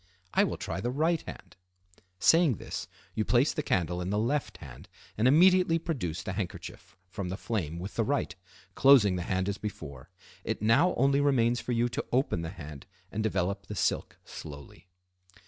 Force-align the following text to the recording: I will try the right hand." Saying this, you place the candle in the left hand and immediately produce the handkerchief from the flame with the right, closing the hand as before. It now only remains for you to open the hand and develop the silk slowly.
I 0.33 0.43
will 0.45 0.57
try 0.57 0.81
the 0.81 0.89
right 0.89 1.21
hand." 1.21 1.57
Saying 2.17 2.55
this, 2.55 2.87
you 3.13 3.23
place 3.23 3.53
the 3.53 3.61
candle 3.61 4.01
in 4.01 4.09
the 4.09 4.17
left 4.17 4.57
hand 4.57 4.89
and 5.15 5.27
immediately 5.27 5.77
produce 5.77 6.23
the 6.23 6.33
handkerchief 6.33 6.97
from 7.07 7.29
the 7.29 7.37
flame 7.37 7.77
with 7.77 7.93
the 7.97 8.03
right, 8.03 8.35
closing 8.73 9.15
the 9.15 9.21
hand 9.29 9.47
as 9.47 9.59
before. 9.59 10.09
It 10.43 10.59
now 10.59 10.95
only 10.95 11.21
remains 11.21 11.59
for 11.61 11.71
you 11.73 11.87
to 11.89 12.05
open 12.11 12.41
the 12.41 12.49
hand 12.49 12.87
and 13.11 13.21
develop 13.21 13.67
the 13.67 13.75
silk 13.75 14.17
slowly. 14.25 14.87